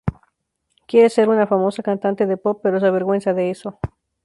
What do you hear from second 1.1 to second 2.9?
ser una famosa cantante de pop pero se